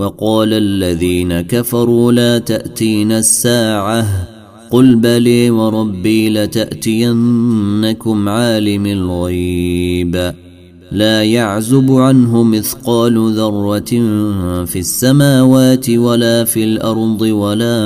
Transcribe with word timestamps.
وقال 0.00 0.52
الذين 0.52 1.40
كفروا 1.40 2.12
لا 2.12 2.38
تاتين 2.38 3.12
الساعة. 3.12 4.06
قل 4.70 4.94
بلي 4.94 5.50
وربي 5.50 6.30
لتأتينكم 6.30 8.28
عالم 8.28 8.86
الغيب. 8.86 10.32
لا 10.92 11.22
يعزب 11.22 11.92
عنه 11.92 12.42
مثقال 12.42 13.34
ذرة 13.34 13.90
في 14.64 14.78
السماوات 14.78 15.90
ولا 15.90 16.44
في 16.44 16.64
الأرض 16.64 17.22
ولا 17.22 17.78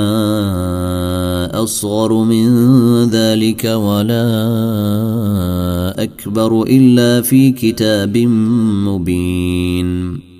أصغر 1.63 2.23
من 2.23 2.47
ذلك 3.03 3.65
ولا 3.65 4.23
أكبر 6.03 6.63
إلا 6.63 7.21
في 7.21 7.51
كتاب 7.51 8.17
مبين. 8.87 10.24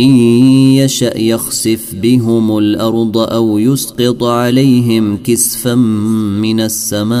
إن 0.00 0.16
يشأ 0.74 1.18
يخسف 1.18 1.94
بهم 2.02 2.58
الأرض 2.58 3.18
أو 3.18 3.58
يسقط 3.58 4.24
عليهم 4.24 5.16
كسفا 5.16 5.74
من 5.74 6.60
السماء 6.60 7.18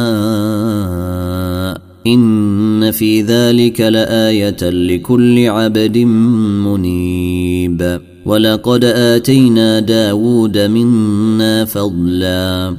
إن 2.06 2.90
في 2.90 3.22
ذلك 3.22 3.80
لآية 3.80 4.70
لكل 4.70 5.48
عبد 5.48 5.98
منيب. 5.98 8.00
ولقد 8.26 8.84
آتينا 8.84 9.80
داود 9.80 10.58
منا 10.58 11.64
فضلا. 11.64 12.76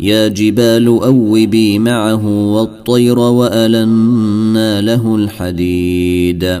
يا 0.00 0.28
جبال 0.28 0.86
أوبي 0.86 1.78
معه 1.78 2.26
والطير 2.26 3.18
وألنا 3.18 4.80
له 4.80 5.16
الحديد. 5.16 6.60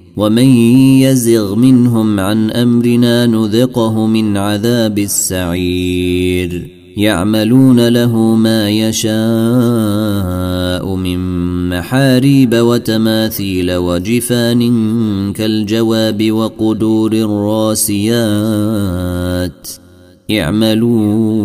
ومن 0.21 0.47
يزغ 1.01 1.55
منهم 1.55 2.19
عن 2.19 2.51
امرنا 2.51 3.25
نذقه 3.25 4.07
من 4.07 4.37
عذاب 4.37 4.99
السعير 4.99 6.67
يعملون 6.97 7.87
له 7.87 8.15
ما 8.35 8.69
يشاء 8.69 9.11
من 10.95 11.19
محاريب 11.69 12.55
وتماثيل 12.55 13.71
وجفان 13.75 14.61
كالجواب 15.33 16.31
وقدور 16.31 17.13
الراسيات 17.13 18.41
اعملوا 20.31 21.41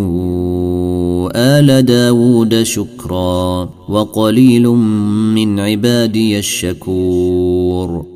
آل 1.34 1.82
داود 1.82 2.62
شكرا 2.62 3.70
وقليل 3.88 4.68
من 5.34 5.60
عبادي 5.60 6.38
الشكور 6.38 8.15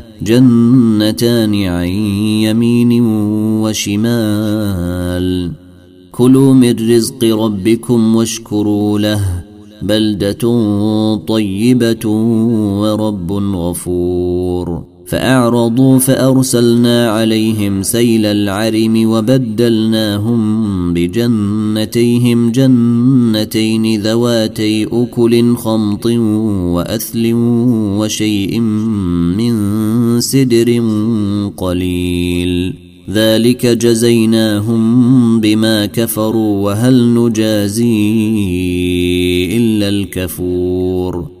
جنتان 0.21 1.63
عن 1.63 1.87
يمين 2.45 3.01
وشمال. 3.61 5.51
كلوا 6.11 6.53
من 6.53 6.89
رزق 6.89 7.23
ربكم 7.23 8.15
واشكروا 8.15 8.99
له 8.99 9.43
بلدة 9.81 10.41
طيبة 11.27 12.07
ورب 12.81 13.31
غفور. 13.31 14.90
فأعرضوا 15.11 15.99
فأرسلنا 15.99 17.11
عليهم 17.11 17.83
سيل 17.83 18.25
العرم 18.25 19.09
وبدلناهم 19.09 20.93
بجنتيهم 20.93 22.51
جنتين 22.51 24.01
ذواتي 24.01 24.87
أكل 24.91 25.55
خمط 25.55 26.05
وأثل 26.75 27.31
وشيء 27.99 28.59
من 28.59 29.55
سدر 30.21 30.83
قليل. 31.57 32.73
ذلك 33.09 33.65
جزيناهم 33.65 35.39
بما 35.39 35.85
كفروا 35.85 36.65
وهل 36.65 37.13
نجازي 37.13 37.87
إلا 39.57 39.89
الكفور. 39.89 41.40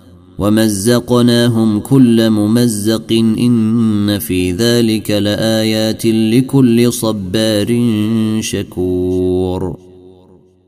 ومزقناهم 0.41 1.79
كل 1.79 2.29
ممزق 2.29 3.11
إن 3.39 4.19
في 4.19 4.51
ذلك 4.51 5.11
لآيات 5.11 6.05
لكل 6.05 6.93
صبار 6.93 7.67
شكور. 8.39 9.77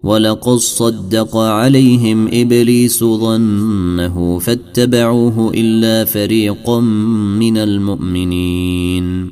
ولقد 0.04 0.58
صدق 0.58 1.38
عليهم 1.38 2.28
إبليس 2.34 3.04
ظنه 3.04 4.40
فاتبعوه 4.40 5.52
إلا 5.54 6.06
فريقا 6.06 6.80
من 7.40 7.58
المؤمنين. 7.58 9.30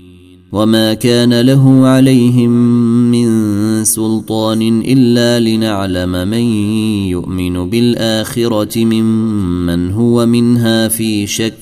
وما 0.52 0.94
كان 0.94 1.42
له 1.42 1.88
عليهم 1.88 2.52
من 3.12 3.31
سلطان 3.84 4.82
إلا 4.82 5.40
لنعلم 5.40 6.28
من 6.28 6.44
يؤمن 7.10 7.70
بالآخرة 7.70 8.86
ممن 8.86 9.92
هو 9.92 10.26
منها 10.26 10.88
في 10.88 11.28
شك 11.28 11.54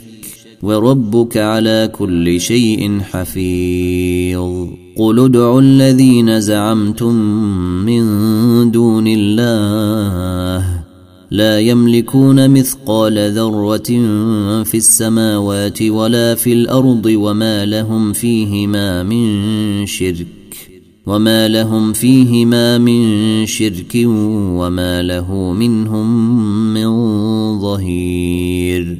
وربك 0.63 1.37
على 1.37 1.91
كل 1.97 2.41
شيء 2.41 2.99
حفيظ. 2.99 4.67
قل 4.97 5.19
ادعوا 5.19 5.61
الذين 5.61 6.39
زعمتم 6.39 7.15
من 7.85 8.01
دون 8.71 9.05
الله 9.07 10.79
لا 11.31 11.59
يملكون 11.59 12.49
مثقال 12.49 13.31
ذرة 13.31 13.89
في 14.63 14.77
السماوات 14.77 15.81
ولا 15.81 16.35
في 16.35 16.53
الأرض 16.53 17.05
وما 17.05 17.65
لهم 17.65 18.13
فيهما 18.13 19.03
من 19.03 19.85
شرك. 19.85 20.38
وما 21.09 21.47
لهم 21.47 21.93
فيهما 21.93 22.77
من 22.77 23.45
شرك 23.45 23.95
وما 24.61 25.01
له 25.01 25.53
منهم 25.53 26.07
من 26.73 26.89
ظهير 27.59 28.97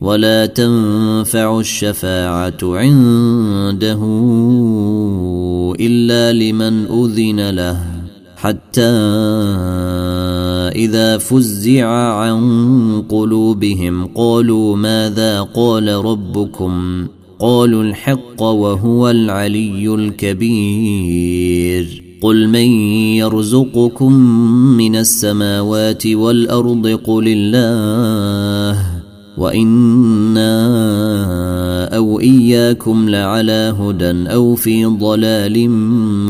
ولا 0.00 0.46
تنفع 0.46 1.58
الشفاعه 1.58 2.58
عنده 2.62 4.00
الا 5.80 6.32
لمن 6.32 6.86
اذن 6.86 7.50
له 7.50 7.80
حتى 8.36 8.90
اذا 10.76 11.18
فزع 11.18 11.86
عن 11.88 12.40
قلوبهم 13.08 14.06
قالوا 14.06 14.76
ماذا 14.76 15.40
قال 15.40 15.88
ربكم 15.88 17.06
قالوا 17.40 17.82
الحق 17.82 18.42
وهو 18.42 19.10
العلي 19.10 19.94
الكبير. 19.94 21.40
قل 22.22 22.48
من 22.48 22.70
يرزقكم 23.16 24.12
من 24.76 24.96
السماوات 24.96 26.06
والأرض 26.06 26.86
قل 26.86 27.24
الله 27.26 28.86
وإنا 29.38 30.50
أو 31.96 32.20
إياكم 32.20 33.08
لعلى 33.08 33.74
هدى 33.80 34.32
أو 34.32 34.54
في 34.54 34.84
ضلال 34.84 35.70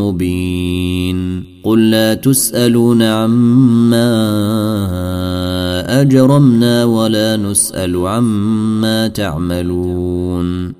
مبين. 0.01 1.45
قل 1.65 1.91
لا 1.91 2.15
تسألون 2.15 3.03
عما 3.03 4.11
أجرمنا 6.01 6.85
ولا 6.85 7.37
نسأل 7.37 7.97
عما 7.97 9.09
تعملون. 9.09 10.80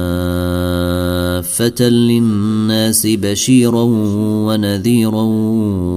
كافة 1.51 1.89
للناس 1.89 3.07
بشيرا 3.07 3.83
ونذيرا 4.47 5.23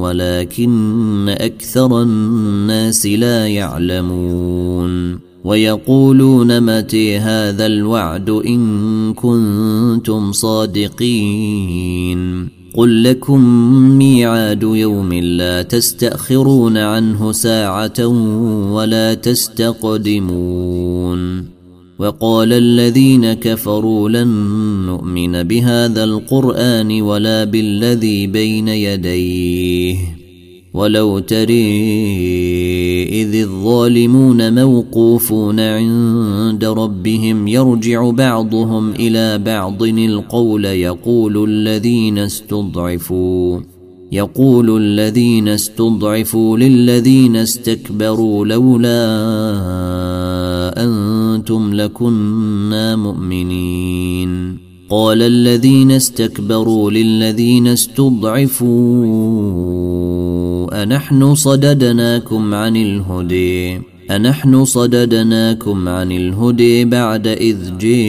ولكن 0.01 1.29
أكثر 1.29 2.03
الناس 2.03 3.07
لا 3.07 3.49
يعلمون 3.49 5.19
ويقولون 5.45 6.61
متى 6.61 7.19
هذا 7.19 7.67
الوعد 7.67 8.31
إن 8.31 9.15
كنتم 9.15 10.33
صادقين 10.33 11.75
قل 12.75 13.05
لكم 13.05 13.41
ميعاد 13.99 14.63
يوم 14.63 15.13
لا 15.13 15.63
تستأخرون 15.63 16.77
عنه 16.77 17.33
ساعة 17.33 18.07
ولا 18.73 19.15
تستقدمون 19.15 20.35
وقال 21.99 22.53
الذين 22.53 23.33
كفروا 23.33 24.09
لن 24.09 24.29
نؤمن 24.87 25.43
بهذا 25.43 26.05
القرآن 26.05 27.03
ولا 27.03 27.45
بالذي 27.45 28.27
بين 28.27 28.69
يديه. 28.69 29.97
ولو 30.75 31.19
تري 31.19 31.75
إذ 33.23 33.35
الظالمون 33.35 34.65
موقوفون 34.65 35.61
عند 35.61 36.65
ربهم 36.65 37.49
يرجع 37.49 38.11
بعضهم 38.11 38.91
إلى 38.91 39.39
بعض 39.39 39.83
القول 39.83 40.65
يقول 40.65 41.51
الذين 41.51 42.19
استضعفوا. 42.19 43.74
يقول 44.15 44.77
الذين 44.83 45.49
استضعفوا 45.49 46.59
للذين 46.59 47.37
استكبروا 47.37 48.47
لولا 48.47 49.05
أنتم 50.85 51.75
لكنا 51.75 52.97
مؤمنين. 52.97 54.65
قال 54.91 55.23
الذين 55.23 55.91
استكبروا 55.91 56.91
للذين 56.91 57.67
استضعفوا 57.67 58.69
أنحن 60.83 61.35
صددناكم 61.35 62.55
عن 62.55 62.77
الهدي 62.77 63.81
أنحن 64.11 64.65
صددناكم 64.65 65.89
عن 65.89 66.13
الهدي 66.13 66.85
بعد 66.85 67.27
إذ 67.27 67.79
جيءكم 67.79 68.09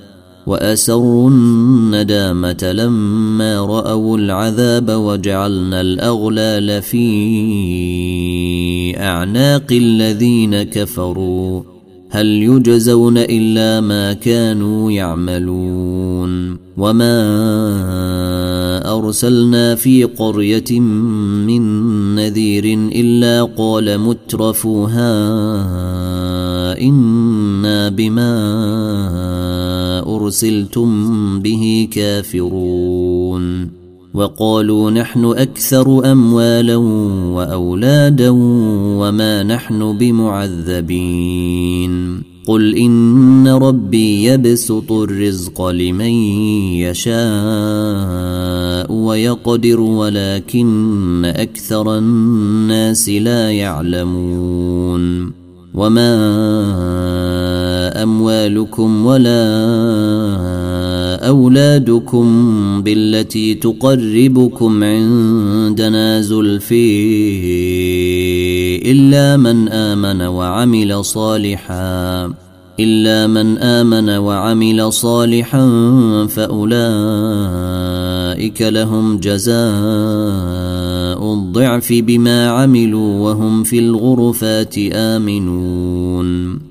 وأسروا 0.51 1.29
الندامة 1.29 2.71
لما 2.73 3.59
رأوا 3.59 4.17
العذاب 4.17 4.89
وجعلنا 4.89 5.81
الأغلال 5.81 6.81
في 6.81 7.07
أعناق 8.99 9.71
الذين 9.71 10.63
كفروا. 10.63 11.61
هل 12.09 12.25
يجزون 12.25 13.17
إلا 13.17 13.81
ما 13.81 14.13
كانوا 14.13 14.91
يعملون. 14.91 16.57
وما 16.77 17.21
أرسلنا 18.97 19.75
في 19.75 20.03
قرية 20.03 20.79
من 20.79 21.61
نذير 22.15 22.65
إلا 22.95 23.43
قال 23.43 23.99
مترفوها 23.99 25.11
إنا 26.81 27.89
بما 27.89 28.31
أرسلتم 30.23 31.39
به 31.39 31.87
كافرون 31.91 33.67
وقالوا 34.13 34.91
نحن 34.91 35.25
أكثر 35.25 36.11
أموالا 36.11 36.75
وأولادا 37.35 38.29
وما 38.99 39.43
نحن 39.43 39.97
بمعذبين 39.97 41.91
قل 42.47 42.75
إن 42.75 43.47
ربي 43.47 44.23
يبسط 44.23 44.91
الرزق 44.91 45.67
لمن 45.67 46.11
يشاء 46.83 47.21
ويقدر 48.91 49.79
ولكن 49.79 51.25
أكثر 51.25 51.97
الناس 51.97 53.09
لا 53.09 53.51
يعلمون 53.51 55.31
وما 55.73 56.11
أموالكم 58.47 59.05
ولا 59.05 59.41
أولادكم 61.27 62.27
بالتي 62.83 63.53
تقربكم 63.53 64.83
عندنا 64.83 66.21
زلفي 66.21 66.81
إلا 68.91 69.37
من 69.37 69.69
آمن 69.69 70.21
وعمل 70.21 71.05
صالحا 71.05 72.33
إلا 72.79 73.27
من 73.27 73.57
آمن 73.57 74.09
وعمل 74.09 74.93
صالحا 74.93 75.67
فأولئك 76.29 76.71
لهم 78.61 79.17
جزاء 79.17 79.61
الضعف 81.33 81.93
بما 81.93 82.47
عملوا 82.49 83.19
وهم 83.19 83.63
في 83.63 83.79
الغرفات 83.79 84.75
آمنون. 84.93 86.70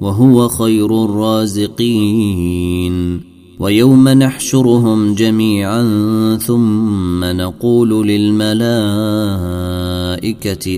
وهو 0.00 0.48
خير 0.48 1.04
الرازقين. 1.04 2.58
ويوم 3.60 4.08
نحشرهم 4.08 5.14
جميعا 5.14 5.82
ثم 6.46 7.24
نقول 7.24 8.08
للملائكة 8.08 8.58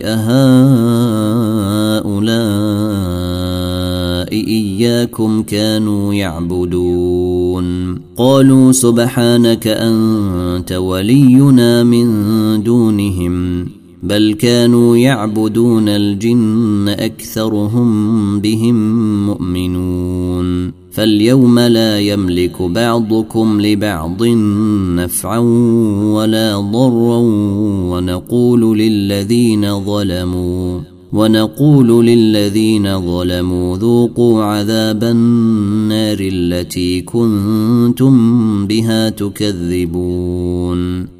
أهؤلاء 0.05 0.41
إياكم 4.33 5.43
كانوا 5.43 6.15
يعبدون. 6.15 7.95
قالوا 8.17 8.73
سبحانك 8.73 9.67
أنت 9.67 10.73
ولينا 10.73 11.85
من 11.85 12.63
دونهم. 12.63 13.67
بل 14.03 14.33
كانوا 14.33 14.97
يعبدون 14.97 15.89
الجن 15.89 16.89
أكثرهم 16.89 18.41
بهم 18.41 18.77
مؤمنون. 19.27 20.73
فاليوم 20.93 21.59
لا 21.59 22.01
يملك 22.01 22.63
بعضكم 22.63 23.61
لبعض 23.61 24.25
نفعا 24.97 25.39
ولا 26.15 26.57
ضرا 26.57 27.19
ونقول 27.91 28.79
للذين 28.79 29.85
ظلموا 29.85 30.81
ونقول 31.13 32.07
للذين 32.07 33.01
ظلموا 33.01 33.77
ذوقوا 33.77 34.45
عذاب 34.45 35.05
النار 35.05 36.19
التي 36.21 37.01
كنتم 37.01 38.67
بها 38.67 39.09
تكذبون. 39.09 41.20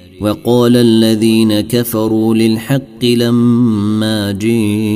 وقال 0.21 0.77
الذين 0.77 1.61
كفروا 1.61 2.35
للحق 2.35 3.05
لما 3.05 4.31
جيءهم 4.31 4.93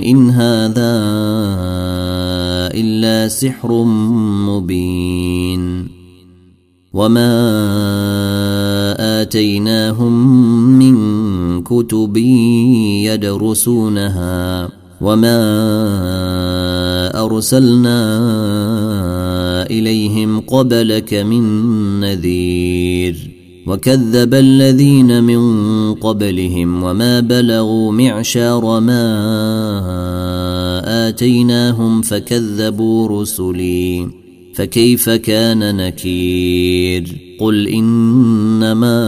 إن 0.00 0.30
هذا 0.30 0.92
إلا 2.74 3.28
سحر 3.28 3.84
مبين 4.48 5.88
وما 6.92 7.32
آتيناهم 9.22 10.12
من 10.78 10.96
كتب 11.62 12.16
يدرسونها 13.06 14.68
وما 15.00 15.40
أرسلنا 17.24 18.00
إليهم 19.70 20.40
قبلك 20.40 21.14
من 21.14 21.44
نذير 22.00 23.37
وكذب 23.68 24.34
الذين 24.34 25.24
من 25.24 25.40
قبلهم 25.94 26.82
وما 26.82 27.20
بلغوا 27.20 27.92
معشار 27.92 28.80
ما 28.80 29.08
آتيناهم 31.08 32.02
فكذبوا 32.02 33.22
رسلي. 33.22 34.08
فكيف 34.54 35.10
كان 35.10 35.76
نكير؟ 35.76 37.36
قل 37.40 37.68
إنما 37.68 38.98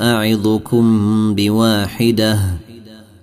أعظكم 0.00 1.34
بواحدة 1.34 2.38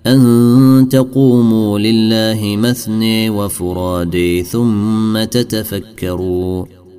أن 0.06 0.88
تقوموا 0.90 1.78
لله 1.78 2.56
مثني 2.56 3.30
وفرادي 3.30 4.42
ثم 4.42 5.24
تتفكروا. 5.24 6.77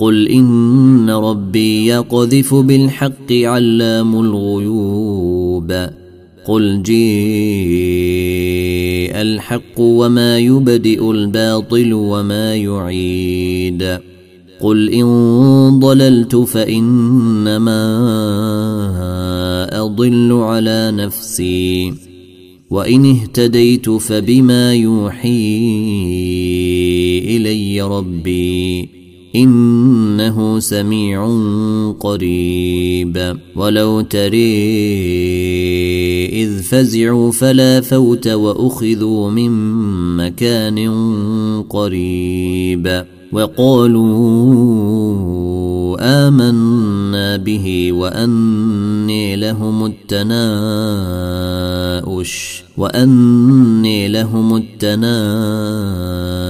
قل 0.00 0.28
ان 0.28 1.10
ربي 1.10 1.86
يقذف 1.86 2.54
بالحق 2.54 3.32
علام 3.32 4.20
الغيوب 4.20 5.72
قل 6.46 6.82
جيء 6.82 7.00
الحق 9.20 9.80
وما 9.80 10.38
يبدئ 10.38 11.10
الباطل 11.10 11.92
وما 11.92 12.56
يعيد 12.56 13.98
قل 14.60 14.88
ان 14.88 15.80
ضللت 15.80 16.36
فانما 16.36 17.80
اضل 19.82 20.32
على 20.32 20.92
نفسي 20.94 21.94
وان 22.70 23.10
اهتديت 23.10 23.90
فبما 23.90 24.74
يوحي 24.74 25.58
الي 27.36 27.82
ربي 27.82 28.99
إنه 29.36 30.58
سميع 30.58 31.28
قريب. 32.00 33.36
ولو 33.56 34.00
تري 34.00 34.66
إذ 36.26 36.62
فزعوا 36.62 37.32
فلا 37.32 37.80
فوت 37.80 38.28
وأخذوا 38.28 39.30
من 39.30 39.50
مكان 40.16 40.78
قريب. 41.68 43.04
وقالوا 43.32 44.10
آمنا 46.00 47.36
به 47.36 47.92
وأني 47.92 49.36
لهم 49.36 49.86
التناؤش. 49.86 50.42
وأني 52.76 54.08
لهم 54.08 54.56
التناؤش. 54.56 56.49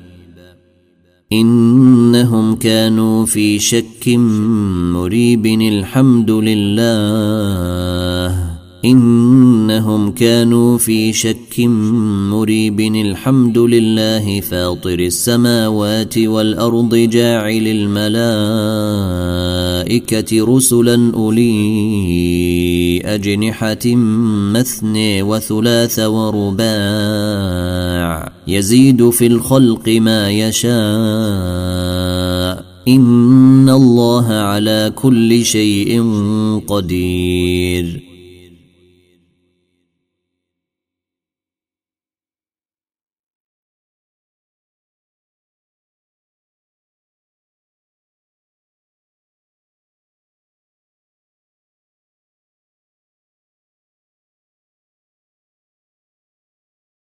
إنهم 1.33 2.55
كانوا 2.55 3.25
في 3.25 3.59
شك 3.59 4.07
مريب 4.93 5.45
الحمد 5.45 6.31
لله 6.31 7.41
إنهم 8.85 10.11
كانوا 10.11 10.77
في 10.77 11.13
شك 11.13 11.59
مريب 12.31 12.79
الحمد 12.79 13.57
لله 13.57 14.41
فاطر 14.41 14.99
السماوات 14.99 16.17
والأرض 16.17 16.95
جاعل 16.95 17.67
الملائكة 19.87 20.45
رسلا 20.55 21.11
أولي 21.13 23.01
أجنحة 23.05 23.95
مثني 24.53 25.23
وثلاث 25.23 25.99
ورباع. 25.99 27.60
يزيد 28.47 29.09
في 29.09 29.27
الخلق 29.27 29.89
ما 29.89 30.29
يشاء. 30.31 30.71
إن 32.87 33.69
الله 33.69 34.27
على 34.27 34.91
كل 34.95 35.45
شيء 35.45 36.03
قدير. 36.67 38.10